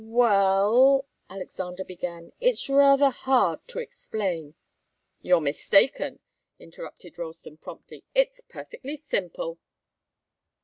"Well" 0.03 1.05
Alexander 1.29 1.83
began, 1.83 2.33
"it's 2.39 2.67
rather 2.67 3.11
hard 3.11 3.59
to 3.67 3.77
explain" 3.77 4.55
"You're 5.21 5.39
mistaken," 5.41 6.17
interrupted 6.57 7.19
Ralston, 7.19 7.57
promptly. 7.57 8.03
"It's 8.15 8.41
perfectly 8.49 8.95
simple. 8.95 9.59